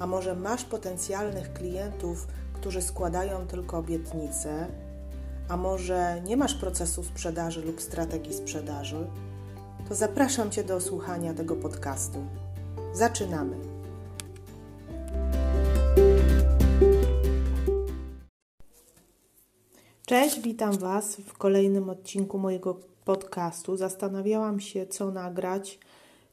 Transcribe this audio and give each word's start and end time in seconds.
a 0.00 0.06
może 0.06 0.34
masz 0.34 0.64
potencjalnych 0.64 1.52
klientów, 1.52 2.26
którzy 2.52 2.82
składają 2.82 3.46
tylko 3.46 3.78
obietnice, 3.78 4.66
a 5.48 5.56
może 5.56 6.22
nie 6.24 6.36
masz 6.36 6.54
procesu 6.54 7.04
sprzedaży 7.04 7.62
lub 7.62 7.80
strategii 7.80 8.34
sprzedaży, 8.34 9.06
to 9.88 9.94
zapraszam 9.94 10.50
Cię 10.50 10.64
do 10.64 10.80
słuchania 10.80 11.34
tego 11.34 11.56
podcastu. 11.56 12.18
Zaczynamy! 12.92 13.56
Cześć, 20.06 20.40
witam 20.40 20.78
Was 20.78 21.16
w 21.16 21.38
kolejnym 21.38 21.90
odcinku 21.90 22.38
mojego 22.38 22.80
podcastu. 23.04 23.76
Zastanawiałam 23.76 24.60
się, 24.60 24.86
co 24.86 25.10
nagrać 25.10 25.78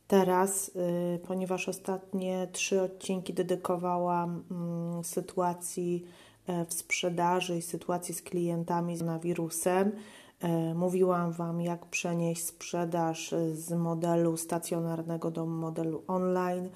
teraz, 0.08 0.70
y, 1.16 1.20
ponieważ 1.28 1.70
ostatnie 1.70 2.48
trzy 2.52 2.82
odcinki 2.82 3.34
dedykowałam 3.34 4.44
mm, 4.52 5.04
sytuacji 5.04 6.06
e, 6.48 6.66
w 6.66 6.74
sprzedaży 6.74 7.58
i 7.58 7.62
sytuacji 7.62 8.16
z 8.16 8.22
klientami 8.22 8.98
z 8.98 9.22
wirusem. 9.22 9.92
E, 10.40 10.74
mówiłam 10.74 11.32
Wam, 11.32 11.62
jak 11.62 11.86
przenieść 11.86 12.46
sprzedaż 12.46 13.36
z 13.54 13.72
modelu 13.72 14.38
stacjonarnego 14.38 15.32
do 15.32 15.46
modelu 15.46 16.04
online. 16.08 16.70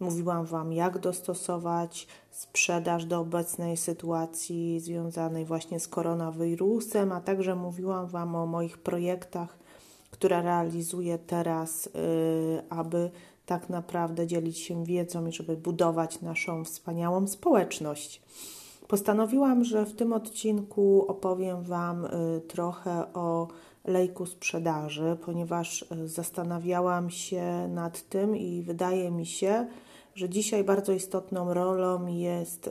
Mówiłam 0.00 0.44
Wam, 0.44 0.72
jak 0.72 0.98
dostosować 0.98 2.06
sprzedaż 2.30 3.04
do 3.04 3.20
obecnej 3.20 3.76
sytuacji 3.76 4.80
związanej 4.80 5.44
właśnie 5.44 5.80
z 5.80 5.88
koronawirusem, 5.88 7.12
a 7.12 7.20
także 7.20 7.54
mówiłam 7.54 8.06
Wam 8.06 8.36
o 8.36 8.46
moich 8.46 8.78
projektach 8.78 9.58
które 10.10 10.42
realizuję 10.42 11.18
teraz, 11.18 11.86
y, 11.86 11.90
aby 12.70 13.10
tak 13.46 13.68
naprawdę 13.68 14.26
dzielić 14.26 14.58
się 14.58 14.84
wiedzą 14.84 15.26
i 15.26 15.32
żeby 15.32 15.56
budować 15.56 16.20
naszą 16.20 16.64
wspaniałą 16.64 17.26
społeczność. 17.26 18.22
Postanowiłam, 18.88 19.64
że 19.64 19.86
w 19.86 19.94
tym 19.94 20.12
odcinku 20.12 21.04
opowiem 21.08 21.62
Wam 21.62 22.04
y, 22.04 22.40
trochę 22.40 23.12
o 23.14 23.48
lejku 23.84 24.26
sprzedaży, 24.26 25.16
ponieważ 25.24 25.82
y, 25.82 26.08
zastanawiałam 26.08 27.10
się 27.10 27.68
nad 27.68 28.08
tym 28.08 28.36
i 28.36 28.62
wydaje 28.62 29.10
mi 29.10 29.26
się, 29.26 29.66
że 30.14 30.28
dzisiaj 30.28 30.64
bardzo 30.64 30.92
istotną 30.92 31.54
rolą 31.54 32.06
jest 32.06 32.70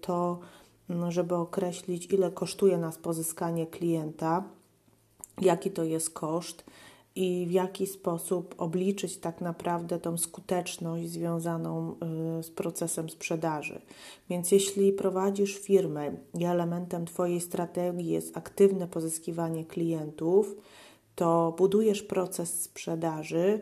to, 0.00 0.38
żeby 1.08 1.34
określić, 1.34 2.06
ile 2.06 2.30
kosztuje 2.30 2.78
nas 2.78 2.98
pozyskanie 2.98 3.66
klienta 3.66 4.44
jaki 5.42 5.70
to 5.70 5.84
jest 5.84 6.10
koszt 6.10 6.64
i 7.14 7.46
w 7.48 7.50
jaki 7.50 7.86
sposób 7.86 8.54
obliczyć 8.58 9.16
tak 9.16 9.40
naprawdę 9.40 9.98
tą 9.98 10.18
skuteczność 10.18 11.08
związaną 11.08 11.96
y, 12.38 12.42
z 12.42 12.50
procesem 12.50 13.10
sprzedaży. 13.10 13.80
Więc 14.28 14.52
jeśli 14.52 14.92
prowadzisz 14.92 15.58
firmę 15.58 16.12
i 16.38 16.44
elementem 16.44 17.06
Twojej 17.06 17.40
strategii 17.40 18.06
jest 18.06 18.36
aktywne 18.36 18.88
pozyskiwanie 18.88 19.64
klientów, 19.64 20.56
to 21.14 21.54
budujesz 21.58 22.02
proces 22.02 22.62
sprzedaży, 22.62 23.60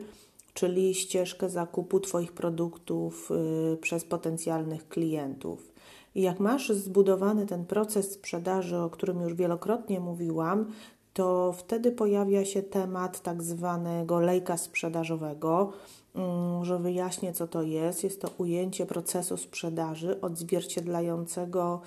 czyli 0.54 0.94
ścieżkę 0.94 1.50
zakupu 1.50 2.00
Twoich 2.00 2.32
produktów 2.32 3.30
y, 3.72 3.76
przez 3.76 4.04
potencjalnych 4.04 4.88
klientów. 4.88 5.72
I 6.14 6.22
jak 6.22 6.40
masz 6.40 6.68
zbudowany 6.68 7.46
ten 7.46 7.64
proces 7.66 8.12
sprzedaży, 8.12 8.76
o 8.76 8.90
którym 8.90 9.20
już 9.20 9.34
wielokrotnie 9.34 10.00
mówiłam, 10.00 10.72
to 11.18 11.52
wtedy 11.52 11.92
pojawia 11.92 12.44
się 12.44 12.62
temat 12.62 13.20
tak 13.20 13.42
zwanego 13.42 14.20
lejka 14.20 14.56
sprzedażowego. 14.56 15.72
Mm, 16.14 16.64
że 16.64 16.78
wyjaśnię, 16.78 17.32
co 17.32 17.48
to 17.48 17.62
jest. 17.62 18.04
Jest 18.04 18.20
to 18.20 18.30
ujęcie 18.38 18.86
procesu 18.86 19.36
sprzedaży 19.36 20.20
odzwierciedlającego 20.20 21.80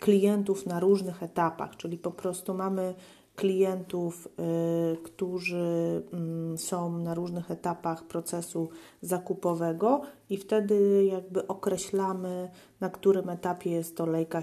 klientów 0.00 0.66
na 0.66 0.80
różnych 0.80 1.22
etapach, 1.22 1.76
czyli 1.76 1.98
po 1.98 2.10
prostu 2.10 2.54
mamy 2.54 2.94
klientów, 3.36 4.28
y, 4.92 5.02
którzy 5.02 6.02
y, 6.54 6.58
są 6.58 6.98
na 6.98 7.14
różnych 7.14 7.50
etapach 7.50 8.04
procesu 8.04 8.68
zakupowego 9.00 10.00
i 10.30 10.36
wtedy 10.36 11.04
jakby 11.04 11.46
określamy, 11.46 12.50
na 12.80 12.90
którym 12.90 13.28
etapie 13.28 13.70
jest 13.70 13.96
to 13.96 14.06
lejka 14.06 14.42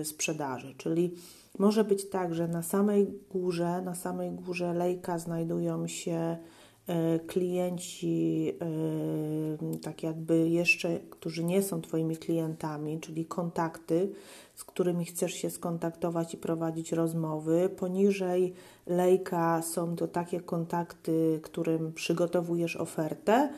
y, 0.00 0.04
sprzedaży, 0.04 0.74
czyli 0.78 1.14
może 1.58 1.84
być 1.84 2.08
tak, 2.08 2.34
że 2.34 2.48
na 2.48 2.62
samej 2.62 3.06
górze, 3.30 3.82
na 3.82 3.94
samej 3.94 4.30
górze 4.30 4.74
lejka 4.74 5.18
znajdują 5.18 5.86
się 5.86 6.36
e, 6.86 7.18
klienci, 7.18 8.52
e, 9.72 9.78
tak 9.78 10.02
jakby 10.02 10.48
jeszcze, 10.48 11.00
którzy 11.10 11.44
nie 11.44 11.62
są 11.62 11.80
Twoimi 11.80 12.16
klientami, 12.16 13.00
czyli 13.00 13.26
kontakty, 13.26 14.12
z 14.54 14.64
którymi 14.64 15.04
chcesz 15.04 15.34
się 15.34 15.50
skontaktować 15.50 16.34
i 16.34 16.36
prowadzić 16.36 16.92
rozmowy. 16.92 17.70
Poniżej 17.76 18.54
lejka 18.86 19.62
są 19.62 19.96
to 19.96 20.08
takie 20.08 20.40
kontakty, 20.40 21.40
którym 21.42 21.92
przygotowujesz 21.92 22.76
ofertę, 22.76 23.48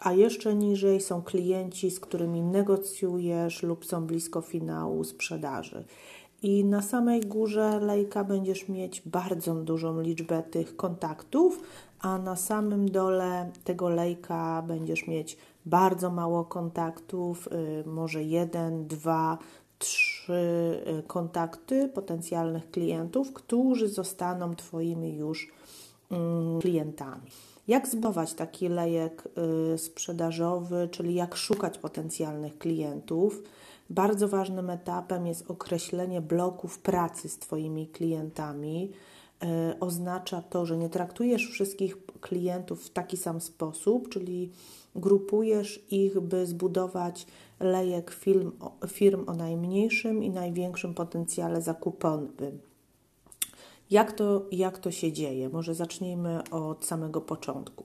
a 0.00 0.12
jeszcze 0.12 0.54
niżej 0.54 1.00
są 1.00 1.22
klienci, 1.22 1.90
z 1.90 2.00
którymi 2.00 2.42
negocjujesz 2.42 3.62
lub 3.62 3.84
są 3.84 4.06
blisko 4.06 4.40
finału 4.40 5.04
sprzedaży. 5.04 5.84
I 6.42 6.64
na 6.64 6.82
samej 6.82 7.20
górze 7.20 7.80
lejka 7.80 8.24
będziesz 8.24 8.68
mieć 8.68 9.02
bardzo 9.06 9.54
dużą 9.54 10.00
liczbę 10.00 10.42
tych 10.42 10.76
kontaktów, 10.76 11.60
a 12.00 12.18
na 12.18 12.36
samym 12.36 12.90
dole 12.90 13.50
tego 13.64 13.88
lejka 13.88 14.62
będziesz 14.66 15.06
mieć 15.06 15.36
bardzo 15.66 16.10
mało 16.10 16.44
kontaktów, 16.44 17.48
y, 17.52 17.88
może 17.88 18.22
jeden, 18.22 18.86
dwa, 18.86 19.38
trzy 19.78 20.32
y, 21.00 21.02
kontakty 21.02 21.88
potencjalnych 21.88 22.70
klientów, 22.70 23.32
którzy 23.32 23.88
zostaną 23.88 24.54
Twoimi 24.54 25.16
już 25.16 25.52
mm, 26.10 26.60
klientami. 26.60 27.30
Jak 27.68 27.88
zbudować 27.88 28.34
taki 28.34 28.68
lejek 28.68 29.28
y, 29.74 29.78
sprzedażowy, 29.78 30.88
czyli 30.90 31.14
jak 31.14 31.36
szukać 31.36 31.78
potencjalnych 31.78 32.58
klientów? 32.58 33.42
Bardzo 33.90 34.28
ważnym 34.28 34.70
etapem 34.70 35.26
jest 35.26 35.50
określenie 35.50 36.20
bloków 36.20 36.78
pracy 36.78 37.28
z 37.28 37.38
Twoimi 37.38 37.88
klientami. 37.88 38.90
E, 39.42 39.76
oznacza 39.80 40.42
to, 40.42 40.66
że 40.66 40.76
nie 40.76 40.88
traktujesz 40.88 41.50
wszystkich 41.50 41.96
klientów 42.20 42.84
w 42.84 42.90
taki 42.90 43.16
sam 43.16 43.40
sposób, 43.40 44.08
czyli 44.08 44.50
grupujesz 44.94 45.84
ich, 45.90 46.20
by 46.20 46.46
zbudować 46.46 47.26
lejek 47.60 48.10
firm, 48.10 48.52
firm 48.86 49.24
o 49.28 49.34
najmniejszym 49.34 50.24
i 50.24 50.30
największym 50.30 50.94
potencjale 50.94 51.62
zakupowym. 51.62 52.58
Jak 53.90 54.12
to, 54.12 54.46
jak 54.52 54.78
to 54.78 54.90
się 54.90 55.12
dzieje? 55.12 55.48
Może 55.48 55.74
zacznijmy 55.74 56.50
od 56.50 56.84
samego 56.84 57.20
początku 57.20 57.84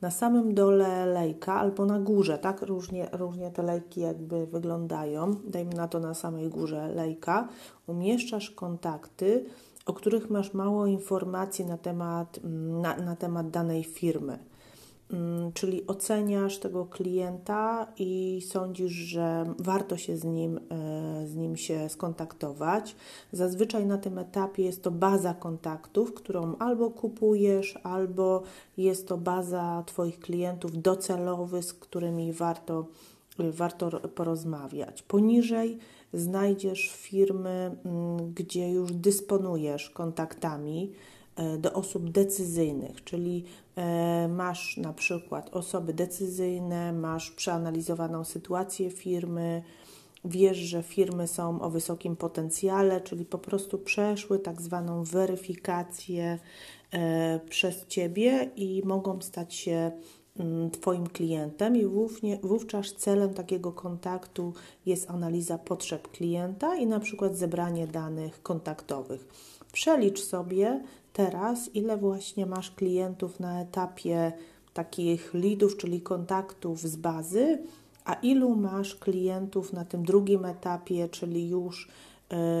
na 0.00 0.10
samym 0.10 0.54
dole 0.54 1.06
lejka 1.06 1.54
albo 1.54 1.86
na 1.86 1.98
górze, 1.98 2.38
tak? 2.38 2.62
Różnie, 2.62 3.08
różnie 3.12 3.50
te 3.50 3.62
lejki 3.62 4.00
jakby 4.00 4.46
wyglądają. 4.46 5.34
Dajmy 5.44 5.74
na 5.74 5.88
to 5.88 6.00
na 6.00 6.14
samej 6.14 6.48
górze 6.48 6.88
lejka. 6.88 7.48
Umieszczasz 7.86 8.50
kontakty, 8.50 9.44
o 9.86 9.92
których 9.92 10.30
masz 10.30 10.54
mało 10.54 10.86
informacji 10.86 11.66
na 11.66 11.78
temat, 11.78 12.40
na, 12.82 12.96
na 12.96 13.16
temat 13.16 13.50
danej 13.50 13.84
firmy. 13.84 14.38
Mm, 15.12 15.52
czyli 15.52 15.86
oceniasz 15.86 16.58
tego 16.58 16.84
klienta 16.84 17.92
i 17.98 18.42
sądzisz, 18.48 18.92
że 18.92 19.54
warto 19.58 19.96
się 19.96 20.16
z 20.16 20.24
nim, 20.24 20.60
e, 20.70 21.26
z 21.26 21.34
nim 21.34 21.56
się 21.56 21.88
skontaktować. 21.88 22.96
Zazwyczaj 23.32 23.86
na 23.86 23.98
tym 23.98 24.18
etapie 24.18 24.62
jest 24.62 24.82
to 24.82 24.90
baza 24.90 25.34
kontaktów, 25.34 26.14
którą 26.14 26.56
albo 26.58 26.90
kupujesz, 26.90 27.78
albo 27.82 28.42
jest 28.76 29.08
to 29.08 29.18
baza 29.18 29.82
Twoich 29.86 30.20
klientów 30.20 30.82
docelowych, 30.82 31.64
z 31.64 31.74
którymi 31.74 32.32
warto, 32.32 32.86
warto 33.38 33.90
porozmawiać. 33.90 35.02
Poniżej 35.02 35.78
znajdziesz 36.12 36.90
firmy, 36.96 37.76
mm, 37.84 38.32
gdzie 38.34 38.70
już 38.70 38.92
dysponujesz 38.92 39.90
kontaktami 39.90 40.92
E, 40.92 41.15
do 41.58 41.72
osób 41.72 42.10
decyzyjnych, 42.10 43.04
czyli 43.04 43.44
e, 43.76 44.28
masz 44.28 44.76
na 44.76 44.92
przykład 44.92 45.56
osoby 45.56 45.92
decyzyjne, 45.92 46.92
masz 46.92 47.30
przeanalizowaną 47.30 48.24
sytuację 48.24 48.90
firmy, 48.90 49.62
wiesz, 50.24 50.56
że 50.56 50.82
firmy 50.82 51.28
są 51.28 51.60
o 51.60 51.70
wysokim 51.70 52.16
potencjale, 52.16 53.00
czyli 53.00 53.24
po 53.24 53.38
prostu 53.38 53.78
przeszły 53.78 54.38
tak 54.38 54.62
zwaną 54.62 55.04
weryfikację 55.04 56.38
e, 56.92 57.40
przez 57.48 57.86
Ciebie 57.86 58.50
i 58.56 58.82
mogą 58.84 59.20
stać 59.20 59.54
się 59.54 59.90
mm, 60.38 60.70
Twoim 60.70 61.06
klientem, 61.06 61.76
i 61.76 61.86
wówczas 62.42 62.92
celem 62.92 63.34
takiego 63.34 63.72
kontaktu 63.72 64.52
jest 64.86 65.10
analiza 65.10 65.58
potrzeb 65.58 66.08
klienta 66.08 66.76
i 66.76 66.86
na 66.86 67.00
przykład 67.00 67.36
zebranie 67.36 67.86
danych 67.86 68.42
kontaktowych. 68.42 69.28
Przelicz 69.72 70.20
sobie 70.20 70.82
teraz, 71.16 71.74
ile 71.74 71.96
właśnie 71.96 72.46
masz 72.46 72.70
klientów 72.70 73.40
na 73.40 73.60
etapie 73.60 74.32
takich 74.74 75.34
leadów, 75.34 75.76
czyli 75.76 76.00
kontaktów 76.00 76.80
z 76.80 76.96
bazy, 76.96 77.58
a 78.04 78.14
ilu 78.14 78.56
masz 78.56 78.94
klientów 78.94 79.72
na 79.72 79.84
tym 79.84 80.04
drugim 80.04 80.44
etapie, 80.44 81.08
czyli 81.08 81.48
już 81.48 81.88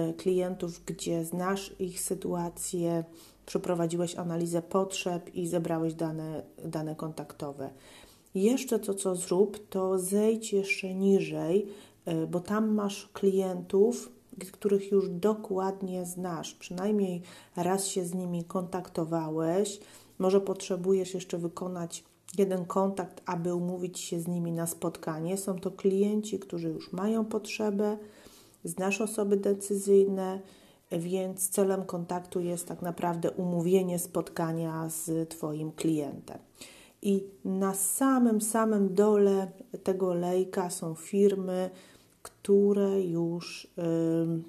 y, 0.08 0.14
klientów, 0.14 0.84
gdzie 0.86 1.24
znasz 1.24 1.74
ich 1.78 2.00
sytuację, 2.00 3.04
przeprowadziłeś 3.46 4.16
analizę 4.16 4.62
potrzeb 4.62 5.34
i 5.34 5.46
zebrałeś 5.46 5.94
dane, 5.94 6.42
dane 6.64 6.96
kontaktowe. 6.96 7.70
Jeszcze 8.34 8.78
to, 8.78 8.94
co 8.94 9.16
zrób, 9.16 9.68
to 9.68 9.98
zejdź 9.98 10.52
jeszcze 10.52 10.94
niżej, 10.94 11.66
y, 12.08 12.26
bo 12.26 12.40
tam 12.40 12.74
masz 12.74 13.08
klientów, 13.12 14.15
których 14.52 14.92
już 14.92 15.08
dokładnie 15.08 16.06
znasz, 16.06 16.54
przynajmniej 16.54 17.22
raz 17.56 17.86
się 17.86 18.04
z 18.04 18.14
nimi 18.14 18.44
kontaktowałeś, 18.44 19.80
może 20.18 20.40
potrzebujesz 20.40 21.14
jeszcze 21.14 21.38
wykonać 21.38 22.04
jeden 22.38 22.64
kontakt, 22.64 23.22
aby 23.26 23.54
umówić 23.54 23.98
się 23.98 24.20
z 24.20 24.28
nimi 24.28 24.52
na 24.52 24.66
spotkanie. 24.66 25.36
Są 25.36 25.58
to 25.58 25.70
klienci, 25.70 26.38
którzy 26.38 26.68
już 26.68 26.92
mają 26.92 27.24
potrzebę, 27.24 27.98
znasz 28.64 29.00
osoby 29.00 29.36
decyzyjne, 29.36 30.40
więc 30.90 31.48
celem 31.48 31.84
kontaktu 31.84 32.40
jest 32.40 32.68
tak 32.68 32.82
naprawdę 32.82 33.30
umówienie 33.30 33.98
spotkania 33.98 34.88
z 34.88 35.30
Twoim 35.30 35.72
klientem. 35.72 36.38
I 37.02 37.24
na 37.44 37.74
samym, 37.74 38.40
samym 38.40 38.94
dole 38.94 39.50
tego 39.82 40.14
lejka 40.14 40.70
są 40.70 40.94
firmy, 40.94 41.70
które 42.46 43.02
już 43.02 43.64
y, 43.64 43.68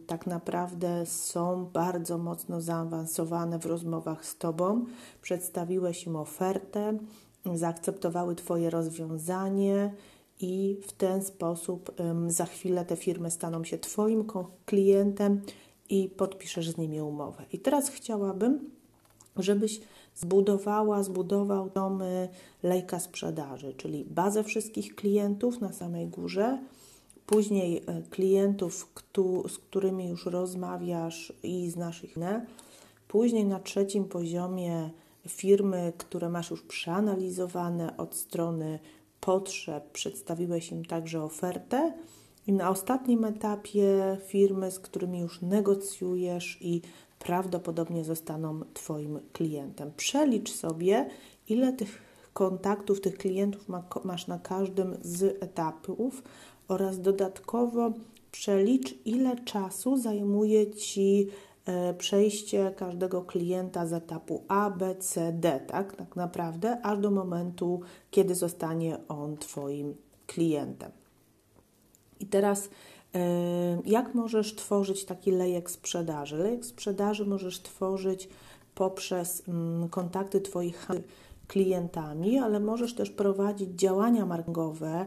tak 0.07 0.27
naprawdę 0.27 1.05
są 1.05 1.65
bardzo 1.73 2.17
mocno 2.17 2.61
zaawansowane 2.61 3.59
w 3.59 3.65
rozmowach 3.65 4.25
z 4.25 4.37
Tobą. 4.37 4.85
Przedstawiłeś 5.21 6.03
im 6.07 6.15
ofertę, 6.15 6.97
zaakceptowały 7.53 8.35
Twoje 8.35 8.69
rozwiązanie 8.69 9.93
i 10.39 10.77
w 10.87 10.91
ten 10.91 11.23
sposób 11.23 11.89
y, 11.89 12.31
za 12.31 12.45
chwilę 12.45 12.85
te 12.85 12.95
firmy 12.95 13.31
staną 13.31 13.63
się 13.63 13.77
Twoim 13.77 14.25
klientem 14.65 15.41
i 15.89 16.09
podpiszesz 16.09 16.69
z 16.69 16.77
nimi 16.77 17.01
umowę. 17.01 17.45
I 17.51 17.59
teraz 17.59 17.89
chciałabym, 17.89 18.69
żebyś 19.37 19.81
zbudowała, 20.15 21.03
zbudował 21.03 21.69
domy 21.69 22.29
lejka 22.63 22.99
sprzedaży, 22.99 23.73
czyli 23.73 24.05
bazę 24.05 24.43
wszystkich 24.43 24.95
klientów 24.95 25.61
na 25.61 25.73
samej 25.73 26.07
górze, 26.07 26.59
później 27.27 27.83
e, 27.87 28.01
klientów, 28.09 28.87
z 29.47 29.57
którymi 29.57 30.09
już 30.09 30.25
rozmawiasz 30.25 31.33
i 31.43 31.69
znasz 31.69 32.03
ich, 32.03 32.15
później 33.07 33.45
na 33.45 33.59
trzecim 33.59 34.05
poziomie 34.05 34.89
firmy, 35.27 35.93
które 35.97 36.29
masz 36.29 36.51
już 36.51 36.61
przeanalizowane 36.61 37.97
od 37.97 38.15
strony 38.15 38.79
potrzeb, 39.19 39.91
przedstawiłeś 39.91 40.71
im 40.71 40.85
także 40.85 41.23
ofertę. 41.23 41.93
I 42.47 42.53
na 42.53 42.69
ostatnim 42.69 43.25
etapie 43.25 44.17
firmy, 44.27 44.71
z 44.71 44.79
którymi 44.79 45.19
już 45.19 45.41
negocjujesz 45.41 46.57
i 46.61 46.81
prawdopodobnie 47.19 48.03
zostaną 48.03 48.59
Twoim 48.73 49.19
klientem. 49.33 49.91
Przelicz 49.97 50.51
sobie, 50.51 51.09
ile 51.49 51.73
tych 51.73 52.01
kontaktów, 52.33 53.01
tych 53.01 53.17
klientów 53.17 53.65
masz 54.03 54.27
na 54.27 54.39
każdym 54.39 54.97
z 55.01 55.43
etapów 55.43 56.23
oraz 56.67 57.01
dodatkowo 57.01 57.91
przelicz, 58.31 58.95
ile 59.05 59.35
czasu 59.35 59.97
zajmuje 59.97 60.71
Ci 60.73 61.27
e, 61.65 61.93
przejście 61.93 62.73
każdego 62.77 63.21
klienta 63.21 63.85
z 63.85 63.93
etapu 63.93 64.43
A, 64.47 64.69
B, 64.69 64.95
C, 64.95 65.31
D, 65.33 65.59
tak, 65.67 65.95
tak 65.95 66.15
naprawdę, 66.15 66.81
aż 66.81 66.99
do 66.99 67.11
momentu, 67.11 67.81
kiedy 68.11 68.35
zostanie 68.35 68.97
on 69.07 69.37
Twoim 69.37 69.95
klientem. 70.27 70.91
I 72.19 72.25
teraz, 72.25 72.69
e, 73.15 73.81
jak 73.85 74.15
możesz 74.15 74.55
tworzyć 74.55 75.05
taki 75.05 75.31
lejek 75.31 75.71
sprzedaży? 75.71 76.37
Lejek 76.37 76.65
sprzedaży 76.65 77.25
możesz 77.25 77.61
tworzyć 77.61 78.29
poprzez 78.75 79.43
mm, 79.47 79.89
kontakty 79.89 80.41
Twoich 80.41 80.87
klientami, 81.47 82.39
ale 82.39 82.59
możesz 82.59 82.95
też 82.95 83.09
prowadzić 83.09 83.69
działania 83.69 84.25
marketingowe, 84.25 85.05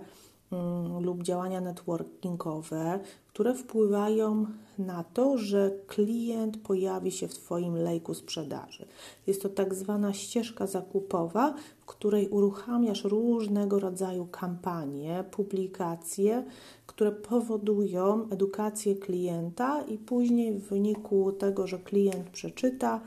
lub 1.00 1.23
działania 1.23 1.61
networkingowe, 1.61 3.00
które 3.29 3.55
wpływają 3.55 4.47
na 4.79 5.05
to, 5.05 5.38
że 5.38 5.70
klient 5.87 6.56
pojawi 6.56 7.12
się 7.12 7.29
w 7.29 7.35
Twoim 7.35 7.75
lejku 7.75 8.14
sprzedaży. 8.14 8.87
Jest 9.26 9.43
to 9.43 9.49
tak 9.49 9.75
zwana 9.75 10.12
ścieżka 10.12 10.67
zakupowa, 10.67 11.55
w 11.81 11.87
której 11.87 12.29
uruchamiasz 12.29 13.05
różnego 13.05 13.81
rodzaju 13.81 14.26
kampanie, 14.26 15.25
publikacje, 15.31 16.44
które 16.87 17.12
powodują 17.12 18.29
edukację 18.31 18.96
klienta 18.96 19.82
i 19.82 19.99
później 19.99 20.53
w 20.53 20.69
wyniku 20.69 21.32
tego, 21.32 21.67
że 21.67 21.79
klient 21.79 22.31
przeczyta 22.31 23.00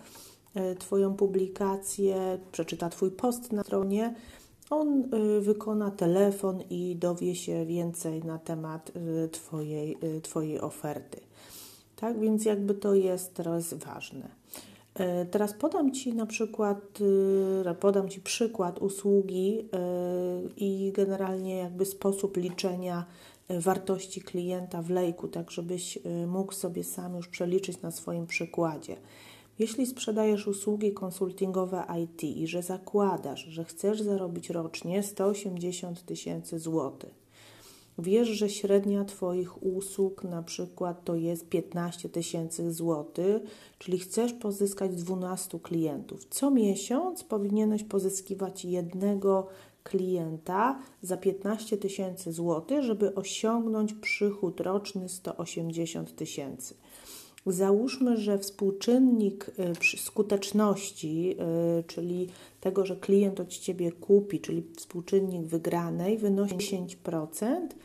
e, 0.55 0.75
Twoją 0.75 1.13
publikację, 1.13 2.39
przeczyta 2.51 2.89
Twój 2.89 3.11
post 3.11 3.51
na 3.51 3.63
stronie, 3.63 4.15
on 4.69 5.13
y, 5.13 5.41
wykona 5.41 5.91
telefon 5.91 6.61
i 6.69 6.95
dowie 6.95 7.35
się 7.35 7.65
więcej 7.65 8.23
na 8.23 8.39
temat 8.39 8.91
y, 9.25 9.29
twojej, 9.29 9.97
y, 10.03 10.21
twojej 10.21 10.61
oferty. 10.61 11.19
Tak 11.95 12.19
więc 12.19 12.45
jakby 12.45 12.73
to 12.73 12.95
jest 12.95 13.33
teraz 13.33 13.73
ważne. 13.73 14.43
Teraz 15.31 15.53
podam 15.53 15.91
Ci 15.91 16.13
na 16.13 16.25
przykład, 16.25 16.99
podam 17.79 18.09
Ci 18.09 18.21
przykład 18.21 18.79
usługi 18.79 19.69
i 20.57 20.91
generalnie 20.95 21.57
jakby 21.57 21.85
sposób 21.85 22.37
liczenia 22.37 23.05
wartości 23.49 24.21
klienta 24.21 24.81
w 24.81 24.89
lejku, 24.89 25.27
tak 25.27 25.51
żebyś 25.51 25.99
mógł 26.27 26.53
sobie 26.53 26.83
sam 26.83 27.15
już 27.15 27.27
przeliczyć 27.27 27.81
na 27.81 27.91
swoim 27.91 28.27
przykładzie. 28.27 28.95
Jeśli 29.59 29.85
sprzedajesz 29.85 30.47
usługi 30.47 30.93
konsultingowe 30.93 31.83
IT 32.03 32.23
i 32.23 32.47
że 32.47 32.61
zakładasz, 32.61 33.45
że 33.45 33.63
chcesz 33.63 34.01
zarobić 34.01 34.49
rocznie 34.49 35.03
180 35.03 36.05
tysięcy 36.05 36.59
złotych, 36.59 37.23
wiesz, 37.97 38.27
że 38.27 38.49
średnia 38.49 39.05
Twoich 39.05 39.63
usług 39.63 40.23
na 40.23 40.43
przykład 40.43 41.03
to 41.03 41.15
jest 41.15 41.49
15 41.49 42.09
tysięcy 42.09 42.73
złotych, 42.73 43.41
czyli 43.79 43.99
chcesz 43.99 44.33
pozyskać 44.33 44.95
12 44.95 45.59
klientów. 45.59 46.25
Co 46.29 46.51
miesiąc 46.51 47.23
powinieneś 47.23 47.83
pozyskiwać 47.83 48.65
jednego 48.65 49.47
klienta 49.83 50.79
za 51.01 51.17
15 51.17 51.77
tysięcy 51.77 52.33
złotych, 52.33 52.83
żeby 52.83 53.15
osiągnąć 53.15 53.93
przychód 53.93 54.59
roczny 54.59 55.09
180 55.09 56.15
tysięcy. 56.15 56.75
Załóżmy, 57.45 58.17
że 58.17 58.39
współczynnik 58.39 59.51
y, 59.93 59.97
skuteczności, 59.97 61.35
y, 61.79 61.83
czyli 61.83 62.27
tego, 62.61 62.85
że 62.85 62.95
klient 62.95 63.39
od 63.39 63.49
Ciebie 63.49 63.91
kupi, 63.91 64.39
czyli 64.39 64.63
współczynnik 64.77 65.41
wygranej 65.41 66.17
wynosi 66.17 66.55
10%, 66.55 67.75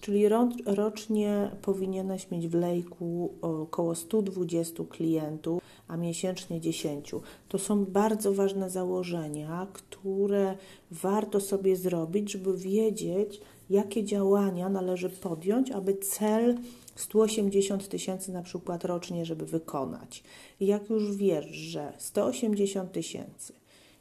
czyli 0.00 0.28
rocznie 0.66 1.50
powinieneś 1.62 2.30
mieć 2.30 2.48
w 2.48 2.54
lejku 2.54 3.34
około 3.42 3.94
120 3.94 4.84
klientów, 4.84 5.62
a 5.88 5.96
miesięcznie 5.96 6.60
10. 6.60 7.12
To 7.48 7.58
są 7.58 7.84
bardzo 7.84 8.34
ważne 8.34 8.70
założenia, 8.70 9.66
które 9.72 10.56
warto 10.90 11.40
sobie 11.40 11.76
zrobić, 11.76 12.32
żeby 12.32 12.56
wiedzieć, 12.56 13.40
jakie 13.70 14.04
działania 14.04 14.68
należy 14.68 15.10
podjąć, 15.10 15.70
aby 15.70 15.94
cel 15.94 16.56
180 16.96 17.88
tysięcy 17.88 18.32
na 18.32 18.42
przykład 18.42 18.84
rocznie, 18.84 19.24
żeby 19.24 19.46
wykonać. 19.46 20.22
I 20.60 20.66
jak 20.66 20.90
już 20.90 21.16
wiesz, 21.16 21.46
że 21.46 21.92
180 21.98 22.92
tysięcy, 22.92 23.52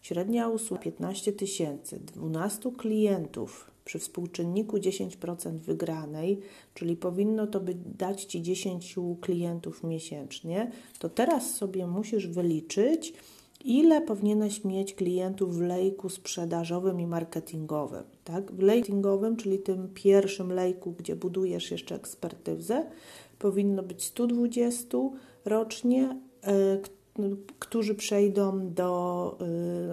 średnia 0.02 0.50
usługa 0.50 0.82
15 0.82 1.34
tysięcy, 1.34 2.00
12 2.00 2.72
klientów 2.78 3.72
przy 3.86 4.00
współczynniku 4.00 4.78
10% 4.78 5.58
wygranej, 5.58 6.40
czyli 6.74 6.98
powinno 6.98 7.48
to 7.48 7.60
by 7.60 7.76
dać 7.98 8.24
Ci 8.24 8.42
10 8.42 8.96
klientów 9.22 9.84
miesięcznie, 9.84 10.72
to 11.00 11.10
teraz 11.10 11.56
sobie 11.56 11.88
musisz 11.88 12.28
wyliczyć, 12.28 13.14
ile 13.66 14.02
powinieneś 14.02 14.64
mieć 14.64 14.94
klientów 14.94 15.58
w 15.58 15.62
lejku 15.62 16.10
sprzedażowym 16.10 17.00
i 17.00 17.08
marketingowym. 17.08 18.04
Tak? 18.24 18.52
W 18.52 18.60
lejkingowym, 18.60 19.36
czyli 19.36 19.60
tym 19.60 19.90
pierwszym 19.94 20.54
lejku, 20.54 20.92
gdzie 20.92 21.16
budujesz 21.16 21.72
jeszcze 21.72 21.96
ekspertyzę, 21.96 22.86
powinno 23.40 23.84
być 23.84 24.04
120 24.04 24.98
rocznie, 25.46 26.20
e, 26.44 26.78
którzy 27.60 27.96
przejdą 27.96 28.74
do 28.74 29.38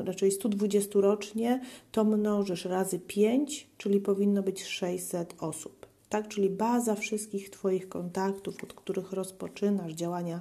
y, 0.01 0.05
raczej 0.05 0.33
120 0.33 1.01
rocznie, 1.01 1.61
to 1.93 2.05
mnożysz 2.05 2.65
razy 2.65 2.99
5, 2.99 3.71
czyli 3.79 4.01
powinno 4.01 4.43
być 4.43 4.65
600 4.65 5.35
osób. 5.41 5.82
Tak, 6.13 6.29
czyli 6.29 6.51
baza 6.51 6.95
wszystkich 6.95 7.51
Twoich 7.51 7.89
kontaktów, 7.89 8.65
od 8.65 8.73
których 8.73 9.13
rozpoczynasz 9.13 9.93
działania 9.93 10.41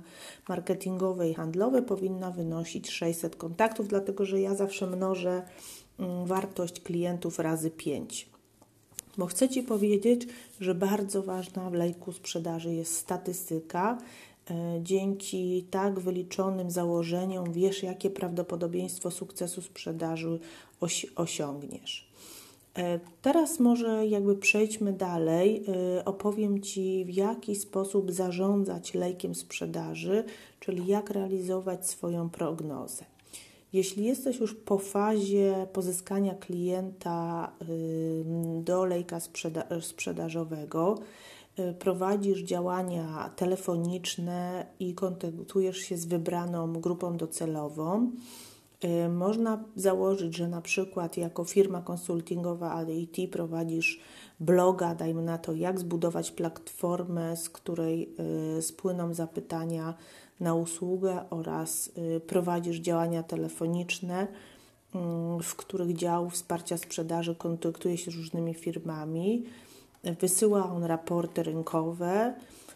marketingowe 0.50 1.30
i 1.30 1.34
handlowe, 1.34 1.82
powinna 1.82 2.32
wynosić 2.32 2.90
600 2.90 3.36
kontaktów, 3.36 3.88
dlatego 3.88 4.26
że 4.26 4.42
ja 4.42 4.56
zawsze 4.56 4.88
mnożę 4.88 5.42
mm, 6.00 6.26
wartość 6.26 6.82
klientów 6.82 7.40
razy 7.40 7.72
5. 7.72 8.30
Bo 9.18 9.26
chcę 9.26 9.50
Ci 9.50 9.64
powiedzieć, 9.64 10.28
że 10.60 10.76
bardzo 10.76 11.24
ważna 11.24 11.70
w 11.70 11.74
lejku 11.74 12.12
sprzedaży 12.12 12.74
jest 12.74 12.96
statystyka, 12.96 13.98
E, 14.52 14.80
dzięki 14.84 15.66
tak 15.72 16.00
wyliczonym 16.00 16.72
założeniom 16.72 17.52
wiesz, 17.52 17.84
jakie 17.84 18.10
prawdopodobieństwo 18.10 19.12
sukcesu 19.12 19.62
sprzedaży 19.62 20.40
osiągniesz. 21.16 22.11
E, 22.78 23.00
teraz 23.22 23.60
może 23.60 24.08
jakby 24.08 24.36
przejdźmy 24.36 24.94
dalej. 24.94 25.64
E, 25.98 26.06
opowiem 26.06 26.62
Ci, 26.62 27.06
w 27.06 27.10
jaki 27.10 27.56
sposób 27.56 28.12
zarządzać 28.12 28.94
lejkiem 28.94 29.36
sprzedaży, 29.36 30.24
czyli 30.60 30.88
jak 30.88 31.10
realizować 31.10 31.90
swoją 31.90 32.30
prognozę. 32.30 33.06
Jeśli 33.74 34.06
jesteś 34.06 34.40
już 34.40 34.56
po 34.56 34.78
fazie 34.78 35.68
pozyskania 35.74 36.36
klienta 36.36 37.52
do 38.64 38.86
lejka 38.86 39.20
sprzedażowego, 39.82 40.98
Y, 41.60 41.74
prowadzisz 41.74 42.40
działania 42.40 43.32
telefoniczne 43.36 44.66
i 44.80 44.94
kontaktujesz 44.94 45.78
się 45.78 45.98
z 45.98 46.06
wybraną 46.06 46.74
grupą 46.74 47.18
docelową, 47.18 48.12
można 49.10 49.64
założyć, 49.76 50.38
że 50.38 50.48
na 50.48 50.62
przykład 50.62 51.18
jako 51.18 51.44
firma 51.44 51.82
konsultingowa 51.82 52.72
ADT 52.72 53.18
prowadzisz 53.32 54.00
bloga, 54.40 54.96
dajmy 54.96 55.22
na 55.22 55.38
to, 55.38 55.54
jak 55.54 55.80
zbudować 55.80 56.32
platformę, 56.32 57.38
z 57.38 57.50
której 57.50 58.16
y, 58.58 58.62
spłyną 58.62 59.14
zapytania 59.14 59.94
na 60.40 60.56
usługę 60.56 61.26
oraz 61.30 61.92
prowadzisz 62.28 62.78
działania 62.78 63.24
telefoniczne, 63.24 64.28
w 65.44 65.56
których 65.56 65.94
dział 65.96 66.30
wsparcia 66.30 66.78
sprzedaży 66.78 67.36
kontaktuje 67.36 67.98
się 67.98 68.12
z 68.12 68.16
różnymi 68.16 68.54
firmami. 68.54 69.46
Wysyła 70.20 70.72
on 70.72 70.84
raporty 70.84 71.44
rynkowe, 71.44 72.34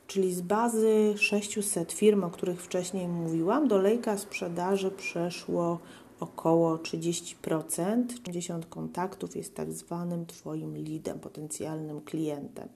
czyli 0.07 0.33
z 0.33 0.41
bazy 0.41 1.13
600 1.17 1.91
firm, 1.91 2.23
o 2.23 2.29
których 2.29 2.61
wcześniej 2.61 3.07
mówiłam, 3.07 3.67
do 3.67 3.77
lejka 3.77 4.17
sprzedaży 4.17 4.91
przeszło 4.91 5.79
około 6.19 6.77
30%. 6.77 8.03
50 8.23 8.65
kontaktów 8.65 9.35
jest 9.35 9.55
tak 9.55 9.73
zwanym 9.73 10.25
Twoim 10.25 10.75
leadem, 10.75 11.19
potencjalnym 11.19 12.01
klientem. 12.01 12.69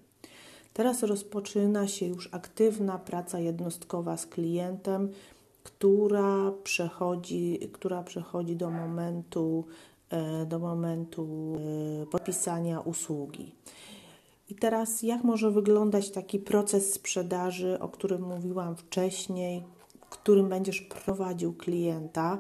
Teraz 0.74 1.04
rozpoczyna 1.04 1.88
się 1.88 2.06
już 2.06 2.30
aktywna 2.32 2.98
praca 2.98 3.40
jednostkowa 3.40 4.18
z 4.18 4.26
klientem, 4.26 5.12
która 5.64 6.52
przechodzi, 6.64 7.60
która 7.72 8.04
przechodzi 8.04 8.56
do 8.56 8.70
momentu, 8.70 9.66
e, 10.10 10.46
do 10.46 10.60
momentu 10.60 11.56
e, 12.04 12.06
podpisania 12.06 12.80
usługi. 12.80 13.52
I 14.50 14.56
teraz, 14.56 15.04
jak 15.04 15.24
może 15.24 15.52
wyglądać 15.52 16.10
taki 16.10 16.40
proces 16.40 16.94
sprzedaży, 16.94 17.80
o 17.80 17.90
którym 17.90 18.22
mówiłam 18.22 18.76
wcześniej, 18.76 19.64
w 20.02 20.10
którym 20.10 20.50
będziesz 20.50 20.82
prowadził 20.82 21.54
klienta? 21.54 22.38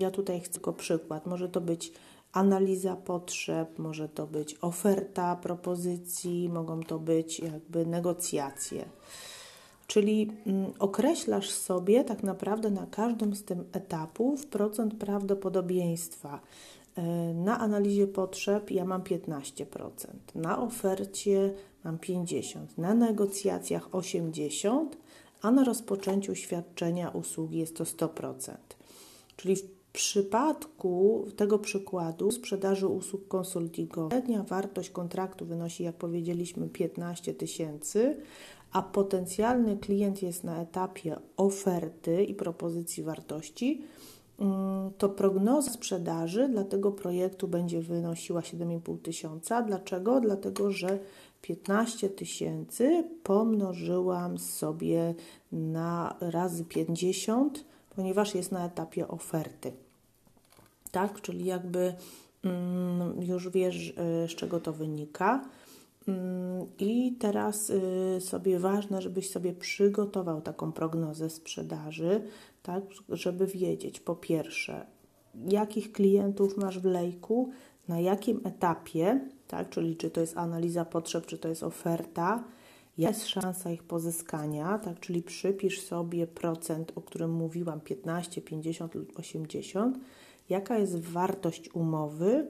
Ja 0.00 0.10
tutaj 0.10 0.40
chcę 0.40 0.52
tylko 0.52 0.72
przykład. 0.72 1.26
Może 1.26 1.48
to 1.48 1.60
być 1.60 1.92
analiza 2.32 2.96
potrzeb, 2.96 3.78
może 3.78 4.08
to 4.08 4.26
być 4.26 4.56
oferta 4.60 5.36
propozycji, 5.36 6.48
mogą 6.48 6.82
to 6.82 6.98
być 6.98 7.40
jakby 7.40 7.86
negocjacje. 7.86 8.84
Czyli 9.86 10.32
mm, 10.46 10.72
określasz 10.78 11.50
sobie 11.50 12.04
tak 12.04 12.22
naprawdę 12.22 12.70
na 12.70 12.86
każdym 12.86 13.34
z 13.34 13.44
tych 13.44 13.58
etapów 13.72 14.46
procent 14.46 14.94
prawdopodobieństwa 14.94 16.40
na 17.34 17.58
analizie 17.58 18.06
potrzeb 18.06 18.70
ja 18.70 18.84
mam 18.84 19.02
15%, 19.02 19.64
na 20.34 20.62
ofercie 20.62 21.54
mam 21.84 21.98
50%, 21.98 22.58
na 22.78 22.94
negocjacjach 22.94 23.90
80%, 23.90 24.86
a 25.42 25.50
na 25.50 25.64
rozpoczęciu 25.64 26.34
świadczenia 26.34 27.10
usługi 27.10 27.58
jest 27.58 27.76
to 27.76 27.84
100%. 27.84 28.54
Czyli 29.36 29.56
w 29.56 29.62
przypadku 29.92 31.26
tego 31.36 31.58
przykładu 31.58 32.30
sprzedaży 32.30 32.86
usług 32.86 33.28
konsultingowych 33.28 34.12
średnia 34.12 34.42
wartość 34.42 34.90
kontraktu 34.90 35.46
wynosi, 35.46 35.84
jak 35.84 35.96
powiedzieliśmy, 35.96 36.68
15 36.68 37.34
tysięcy, 37.34 38.16
a 38.72 38.82
potencjalny 38.82 39.76
klient 39.76 40.22
jest 40.22 40.44
na 40.44 40.62
etapie 40.62 41.16
oferty 41.36 42.24
i 42.24 42.34
propozycji 42.34 43.02
wartości 43.02 43.82
to 44.98 45.08
prognoza 45.08 45.70
sprzedaży 45.70 46.48
dla 46.48 46.64
tego 46.64 46.92
projektu 46.92 47.48
będzie 47.48 47.82
wynosiła 47.82 48.40
7,5 48.40 48.98
tysiąca. 48.98 49.62
Dlaczego? 49.62 50.20
Dlatego, 50.20 50.70
że 50.70 50.98
15 51.42 52.08
tysięcy 52.08 53.04
pomnożyłam 53.22 54.38
sobie 54.38 55.14
na 55.52 56.16
razy 56.20 56.64
50, 56.64 57.64
ponieważ 57.96 58.34
jest 58.34 58.52
na 58.52 58.66
etapie 58.66 59.08
oferty. 59.08 59.72
Tak, 60.90 61.20
czyli 61.20 61.44
jakby 61.44 61.94
mm, 62.44 63.22
już 63.22 63.48
wiesz, 63.48 63.88
y, 63.88 63.94
z 64.28 64.34
czego 64.34 64.60
to 64.60 64.72
wynika. 64.72 65.44
I 66.78 67.16
teraz 67.18 67.70
y, 67.70 68.20
sobie 68.20 68.58
ważne, 68.58 69.02
żebyś 69.02 69.30
sobie 69.30 69.52
przygotował 69.52 70.40
taką 70.40 70.72
prognozę 70.72 71.30
sprzedaży, 71.30 72.22
tak, 72.62 72.84
żeby 73.08 73.46
wiedzieć 73.46 74.00
po 74.00 74.16
pierwsze, 74.16 74.86
jakich 75.48 75.92
klientów 75.92 76.56
masz 76.56 76.78
w 76.78 76.84
lejku, 76.84 77.50
na 77.88 78.00
jakim 78.00 78.40
etapie, 78.44 79.28
tak, 79.48 79.70
czyli 79.70 79.96
czy 79.96 80.10
to 80.10 80.20
jest 80.20 80.36
analiza 80.36 80.84
potrzeb, 80.84 81.26
czy 81.26 81.38
to 81.38 81.48
jest 81.48 81.62
oferta, 81.62 82.44
jest 82.98 83.26
szansa 83.26 83.70
ich 83.70 83.82
pozyskania, 83.82 84.78
tak, 84.78 85.00
czyli 85.00 85.22
przypisz 85.22 85.80
sobie 85.80 86.26
procent, 86.26 86.92
o 86.94 87.00
którym 87.00 87.30
mówiłam, 87.30 87.80
15, 87.80 88.42
50 88.42 88.94
lub 88.94 89.18
80, 89.18 89.98
jaka 90.48 90.78
jest 90.78 91.00
wartość 91.00 91.74
umowy 91.74 92.46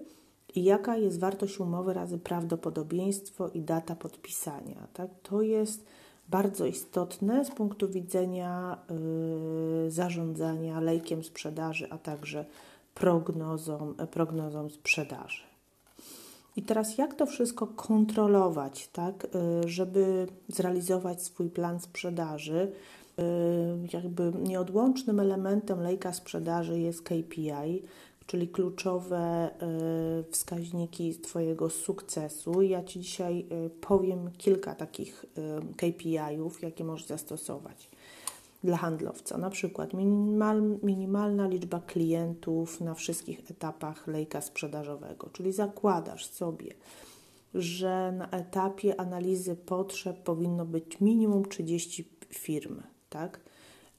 i 0.55 0.65
jaka 0.65 0.97
jest 0.97 1.21
wartość 1.21 1.61
umowy 1.61 1.95
razy 1.95 2.19
prawdopodobieństwo 2.19 3.49
i 3.49 3.61
data 3.61 3.97
podpisania. 3.97 4.87
Tak? 4.93 5.11
To 5.23 5.43
jest 5.43 5.85
bardzo 6.29 6.67
istotne 6.67 7.45
z 7.45 7.51
punktu 7.51 7.89
widzenia 7.89 8.79
yy, 9.85 9.91
zarządzania 9.91 10.81
lejkiem 10.81 11.25
sprzedaży, 11.25 11.87
a 11.91 11.99
także 11.99 12.45
prognozą, 12.95 13.95
prognozą 14.11 14.71
sprzedaży. 14.71 15.43
I 16.57 16.63
teraz 16.63 16.99
jak 16.99 17.15
to 17.15 17.27
wszystko 17.27 17.67
kontrolować, 17.67 18.89
tak, 18.89 19.27
yy, 19.63 19.69
żeby 19.69 20.27
zrealizować 20.49 21.23
swój 21.23 21.51
plan 21.51 21.81
sprzedaży? 21.81 22.73
Yy, 23.19 23.25
jakby 23.93 24.33
nieodłącznym 24.43 25.21
elementem 25.21 25.81
lejka 25.81 26.13
sprzedaży 26.13 26.79
jest 26.79 27.03
KPI, 27.03 27.83
czyli 28.27 28.49
kluczowe 28.49 29.51
y, 30.21 30.31
wskaźniki 30.31 31.15
Twojego 31.15 31.71
sukcesu. 31.71 32.63
Ja 32.63 32.85
Ci 32.85 33.01
dzisiaj 33.01 33.47
y, 33.67 33.71
powiem 33.71 34.31
kilka 34.39 34.75
takich 34.75 35.25
y, 35.25 35.75
KPI-ów, 35.77 36.63
jakie 36.63 36.85
możesz 36.85 37.07
zastosować 37.07 37.91
dla 38.65 38.77
handlowca. 38.77 39.39
Na 39.39 39.51
przykład 39.51 39.95
minimal, 39.95 40.63
minimalna 40.83 41.49
liczba 41.49 41.81
klientów 41.81 42.81
na 42.81 42.95
wszystkich 42.95 43.51
etapach 43.51 44.07
lejka 44.07 44.41
sprzedażowego, 44.41 45.31
czyli 45.33 45.53
zakładasz 45.53 46.27
sobie, 46.31 46.75
że 47.55 48.13
na 48.13 48.31
etapie 48.31 49.01
analizy 49.01 49.57
potrzeb 49.57 50.23
powinno 50.23 50.65
być 50.65 51.01
minimum 51.01 51.49
30 51.49 52.09
firm, 52.29 52.83
tak? 53.09 53.41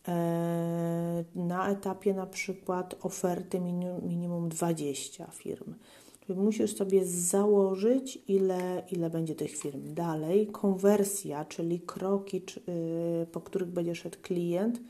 E, 0.07 1.23
na 1.35 1.69
etapie 1.69 2.13
na 2.13 2.25
przykład 2.25 2.95
oferty 3.01 3.59
minimum 4.01 4.49
20 4.49 5.27
firm. 5.31 5.73
Czyli 6.19 6.39
musisz 6.39 6.75
sobie 6.75 7.05
założyć, 7.05 8.19
ile, 8.27 8.83
ile 8.91 9.09
będzie 9.09 9.35
tych 9.35 9.57
firm. 9.57 9.93
Dalej, 9.93 10.47
konwersja, 10.47 11.45
czyli 11.45 11.79
kroki, 11.79 12.41
y, 12.69 13.27
po 13.31 13.41
których 13.41 13.69
będzie 13.69 13.95
szedł 13.95 14.17
klient, 14.21 14.81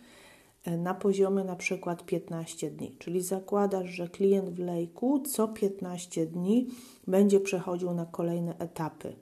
na 0.78 0.94
poziomie 0.94 1.44
na 1.44 1.56
przykład 1.56 2.06
15 2.06 2.72
dni. 2.72 2.96
Czyli 3.00 3.22
zakładasz, 3.22 3.90
że 3.90 4.10
klient 4.10 4.50
w 4.50 4.60
lejku 4.60 5.20
co 5.20 5.48
15 5.48 6.26
dni 6.26 6.68
będzie 7.08 7.40
przechodził 7.40 7.94
na 7.94 8.06
kolejne 8.06 8.58
etapy. 8.58 9.14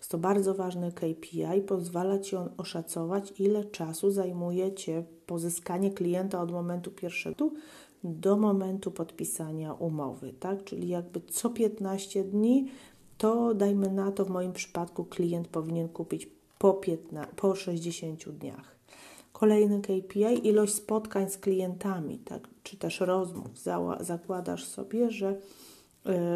Jest 0.00 0.10
to 0.10 0.18
bardzo 0.18 0.54
ważny 0.54 0.92
KPI, 0.92 1.60
pozwala 1.66 2.18
Ci 2.18 2.36
on 2.36 2.48
oszacować, 2.56 3.40
ile 3.40 3.64
czasu 3.64 4.10
zajmuje 4.10 4.72
Cię 4.74 5.04
pozyskanie 5.26 5.90
klienta 5.90 6.42
od 6.42 6.52
momentu 6.52 6.90
pierwszego 6.90 7.50
do 8.04 8.36
momentu 8.36 8.90
podpisania 8.90 9.72
umowy, 9.72 10.32
tak? 10.32 10.64
Czyli 10.64 10.88
jakby 10.88 11.20
co 11.20 11.50
15 11.50 12.24
dni, 12.24 12.70
to 13.18 13.54
dajmy 13.54 13.90
na 13.90 14.12
to 14.12 14.24
w 14.24 14.30
moim 14.30 14.52
przypadku 14.52 15.04
klient 15.04 15.48
powinien 15.48 15.88
kupić 15.88 16.28
po, 16.58 16.74
15, 16.74 17.34
po 17.36 17.54
60 17.54 18.28
dniach. 18.28 18.76
Kolejny 19.32 19.80
KPI, 19.80 20.48
ilość 20.48 20.74
spotkań 20.74 21.30
z 21.30 21.38
klientami, 21.38 22.18
tak? 22.18 22.48
czy 22.62 22.76
też 22.76 23.00
rozmów. 23.00 23.48
Zakładasz 24.00 24.64
sobie, 24.64 25.10
że 25.10 25.40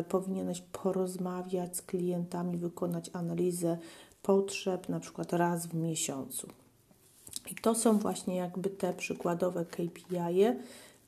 powinieneś 0.09 0.61
porozmawiać 0.61 1.77
z 1.77 1.83
klientami, 1.83 2.57
wykonać 2.59 3.11
analizę 3.13 3.79
potrzeb, 4.23 4.89
na 4.89 5.01
przykład 5.01 5.33
raz 5.33 5.67
w 5.67 5.75
miesiącu. 5.75 6.49
I 7.51 7.55
to 7.55 7.75
są 7.75 7.99
właśnie 7.99 8.37
jakby 8.37 8.71
te 8.71 8.95
przykładowe 8.95 9.65
KPI, 9.65 10.45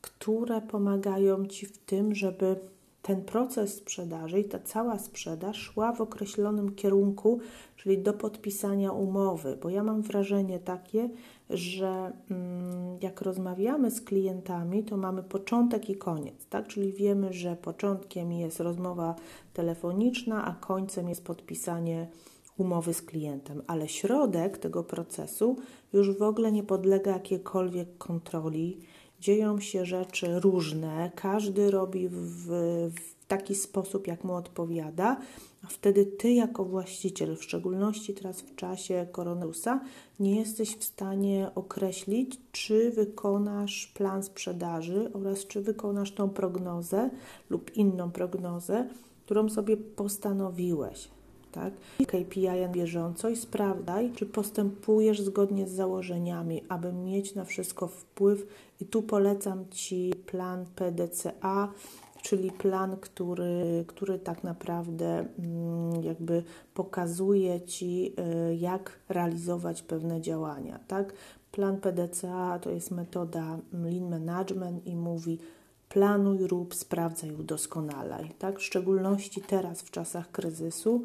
które 0.01 0.61
pomagają 0.61 1.47
Ci 1.47 1.67
w 1.67 1.79
tym, 1.79 2.15
żeby 2.15 2.61
ten 3.07 3.23
proces 3.23 3.75
sprzedaży 3.75 4.41
i 4.41 4.45
ta 4.45 4.59
cała 4.59 4.99
sprzedaż 4.99 5.57
szła 5.57 5.93
w 5.93 6.01
określonym 6.01 6.75
kierunku, 6.75 7.41
czyli 7.77 7.99
do 7.99 8.13
podpisania 8.13 8.93
umowy, 8.93 9.59
bo 9.63 9.71
ja 9.71 9.83
mam 9.83 10.03
wrażenie 10.03 10.59
takie, 10.59 11.09
że 11.51 12.13
mm, 12.31 12.99
jak 13.01 13.21
rozmawiamy 13.21 13.91
z 13.91 14.01
klientami, 14.01 14.85
to 14.85 14.97
mamy 14.97 15.23
początek 15.23 15.91
i 15.91 15.97
koniec, 15.97 16.47
tak? 16.51 16.67
Czyli 16.69 16.93
wiemy, 16.93 17.33
że 17.33 17.57
początkiem 17.57 18.33
jest 18.33 18.61
rozmowa 18.61 19.15
telefoniczna, 19.55 20.45
a 20.45 20.53
końcem 20.53 21.09
jest 21.09 21.25
podpisanie 21.25 22.07
umowy 22.59 22.95
z 22.95 23.03
klientem, 23.03 23.63
ale 23.67 23.89
środek 23.89 24.59
tego 24.59 24.85
procesu 24.85 25.57
już 25.93 26.19
w 26.19 26.23
ogóle 26.23 26.53
nie 26.53 26.63
podlega 26.63 27.11
jakiejkolwiek 27.11 27.99
kontroli 27.99 28.81
dzieją 29.21 29.61
się 29.61 29.85
rzeczy 29.85 30.41
różne, 30.41 31.11
każdy 31.15 31.71
robi 31.71 32.09
w, 32.09 32.47
w 32.95 33.27
taki 33.29 33.55
sposób, 33.55 34.07
jak 34.07 34.25
mu 34.25 34.35
odpowiada, 34.35 35.21
a 35.65 35.67
wtedy 35.67 36.07
ty, 36.07 36.33
jako 36.33 36.65
właściciel, 36.65 37.37
w 37.37 37.45
szczególności 37.45 38.15
teraz 38.15 38.41
w 38.41 38.55
czasie 38.55 39.07
koronawirusa, 39.13 39.81
nie 40.21 40.37
jesteś 40.37 40.77
w 40.77 40.85
stanie 40.85 41.51
określić, 41.55 42.41
czy 42.53 42.91
wykonasz 42.91 43.87
plan 43.87 44.23
sprzedaży 44.23 45.11
oraz 45.13 45.47
czy 45.47 45.61
wykonasz 45.61 46.13
tą 46.13 46.29
prognozę 46.29 47.11
lub 47.51 47.77
inną 47.77 48.11
prognozę, 48.11 48.89
którą 49.25 49.49
sobie 49.49 49.77
postanowiłeś 49.77 51.16
tak? 51.53 51.73
KPI 52.07 52.69
bieżąco 52.73 53.29
i 53.29 53.37
sprawdzaj, 53.37 54.13
czy 54.13 54.27
postępujesz 54.27 55.21
zgodnie 55.21 55.69
z 55.69 55.73
założeniami, 55.73 56.63
aby 56.69 56.93
mieć 56.93 57.35
na 57.35 57.45
wszystko 57.45 57.87
wpływ. 57.87 58.47
I 58.81 58.85
tu 58.87 59.03
polecam 59.03 59.65
Ci 59.71 60.13
plan 60.27 60.67
PDCA, 60.77 61.73
czyli 62.23 62.51
plan, 62.51 62.97
który, 62.97 63.85
który 63.87 64.19
tak 64.19 64.45
naprawdę 64.45 65.27
mm, 65.39 66.03
jakby 66.03 66.43
pokazuje 66.75 67.61
Ci, 67.61 68.13
y, 68.51 68.57
jak 68.57 68.93
realizować 69.09 69.83
pewne 69.83 70.21
działania. 70.21 70.81
Tak? 70.89 71.13
Plan 71.53 71.77
PDCA 71.77 72.59
to 72.59 72.71
jest 72.71 72.91
metoda 72.91 73.59
Lean 73.73 74.11
Management 74.11 74.87
i 74.87 74.97
mówi 74.97 75.39
planuj, 75.89 76.47
rób, 76.47 76.75
sprawdzaj, 76.75 77.31
udoskonalaj. 77.33 78.31
Tak? 78.39 78.59
W 78.59 78.63
szczególności 78.63 79.41
teraz 79.41 79.83
w 79.83 79.91
czasach 79.91 80.31
kryzysu 80.31 81.05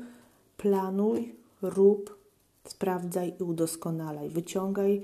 planuj, 0.62 1.36
rób, 1.62 2.20
sprawdzaj 2.68 3.34
i 3.40 3.44
udoskonalaj. 3.44 4.30
Wyciągaj 4.30 5.02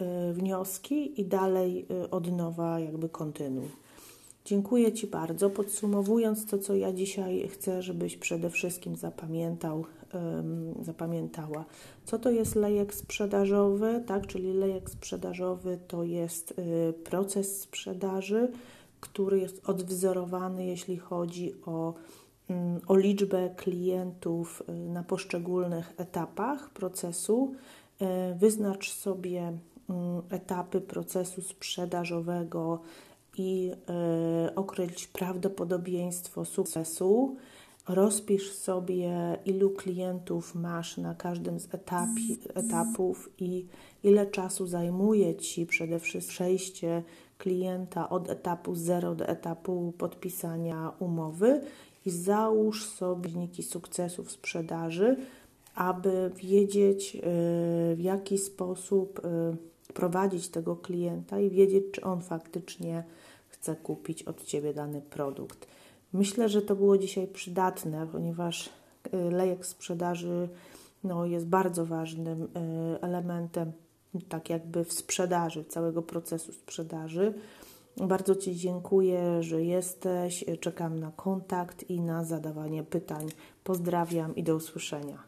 y, 0.00 0.32
wnioski 0.32 1.20
i 1.20 1.24
dalej 1.24 1.86
y, 2.04 2.10
od 2.10 2.32
nowa 2.32 2.80
jakby 2.80 3.08
kontynuuj. 3.08 3.68
Dziękuję 4.44 4.92
Ci 4.92 5.06
bardzo. 5.06 5.50
Podsumowując 5.50 6.46
to, 6.46 6.58
co 6.58 6.74
ja 6.74 6.92
dzisiaj 6.92 7.48
chcę, 7.48 7.82
żebyś 7.82 8.16
przede 8.16 8.50
wszystkim 8.50 8.96
zapamiętał, 8.96 9.84
zapamiętała. 10.82 11.64
Co 12.04 12.18
to 12.18 12.30
jest 12.30 12.54
lejek 12.54 12.94
sprzedażowy? 12.94 14.02
Tak, 14.06 14.26
czyli 14.26 14.52
lejek 14.52 14.90
sprzedażowy 14.90 15.78
to 15.88 16.04
jest 16.04 16.54
y, 16.58 16.92
proces 16.92 17.60
sprzedaży, 17.60 18.52
który 19.00 19.40
jest 19.40 19.68
odwzorowany, 19.68 20.66
jeśli 20.66 20.96
chodzi 20.96 21.54
o 21.66 21.94
o 22.86 22.96
liczbę 22.96 23.50
klientów 23.56 24.62
y, 24.68 24.72
na 24.72 25.02
poszczególnych 25.02 25.92
etapach 25.96 26.70
procesu. 26.70 27.54
Y, 28.02 28.34
wyznacz 28.34 28.92
sobie 28.92 29.52
mm, 29.90 30.22
etapy 30.30 30.80
procesu 30.80 31.42
sprzedażowego 31.42 32.80
i 33.38 33.72
y, 34.48 34.54
określ 34.54 35.08
prawdopodobieństwo 35.12 36.44
sukcesu. 36.44 37.36
Rozpisz 37.88 38.52
sobie, 38.52 39.38
ilu 39.44 39.70
klientów 39.70 40.54
masz 40.54 40.96
na 40.96 41.14
każdym 41.14 41.60
z 41.60 41.74
etapi, 41.74 42.38
etapów 42.54 43.30
i 43.38 43.66
ile 44.04 44.26
czasu 44.26 44.66
zajmuje 44.66 45.34
Ci 45.34 45.66
przede 45.66 45.98
wszystkim 45.98 46.30
przejście 46.30 47.02
klienta 47.38 48.08
od 48.08 48.30
etapu 48.30 48.74
0 48.74 49.14
do 49.14 49.26
etapu 49.26 49.92
podpisania 49.98 50.92
umowy 50.98 51.60
załóż 52.10 52.84
sobie 52.84 53.28
wyniki 53.28 53.62
sukcesu 53.62 54.24
w 54.24 54.30
sprzedaży, 54.30 55.16
aby 55.74 56.30
wiedzieć, 56.36 57.16
y, 57.16 57.20
w 57.96 58.00
jaki 58.00 58.38
sposób 58.38 59.18
y, 59.18 59.92
prowadzić 59.92 60.48
tego 60.48 60.76
klienta 60.76 61.40
i 61.40 61.50
wiedzieć, 61.50 61.84
czy 61.92 62.00
on 62.00 62.22
faktycznie 62.22 63.04
chce 63.48 63.76
kupić 63.76 64.22
od 64.22 64.44
Ciebie 64.44 64.74
dany 64.74 65.00
produkt. 65.00 65.66
Myślę, 66.12 66.48
że 66.48 66.62
to 66.62 66.76
było 66.76 66.98
dzisiaj 66.98 67.26
przydatne, 67.26 68.06
ponieważ 68.12 68.66
y, 68.66 69.16
lejek 69.30 69.66
sprzedaży 69.66 70.48
no, 71.04 71.26
jest 71.26 71.46
bardzo 71.46 71.86
ważnym 71.86 72.48
elementem, 73.00 73.72
tak 74.28 74.50
jakby 74.50 74.84
w 74.84 74.92
sprzedaży, 74.92 75.64
całego 75.64 76.02
procesu 76.02 76.52
sprzedaży. 76.52 77.34
Bardzo 78.00 78.36
Ci 78.36 78.56
dziękuję, 78.56 79.42
że 79.42 79.62
jesteś. 79.62 80.44
Czekam 80.60 80.98
na 80.98 81.12
kontakt 81.16 81.90
i 81.90 82.00
na 82.00 82.24
zadawanie 82.24 82.82
pytań. 82.82 83.26
Pozdrawiam 83.64 84.36
i 84.36 84.42
do 84.42 84.54
usłyszenia. 84.54 85.27